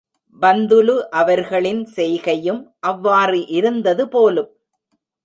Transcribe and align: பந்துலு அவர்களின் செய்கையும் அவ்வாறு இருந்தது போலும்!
பந்துலு 0.41 0.95
அவர்களின் 1.11 1.83
செய்கையும் 1.95 2.61
அவ்வாறு 2.83 3.47
இருந்தது 3.49 4.05
போலும்! 4.07 4.49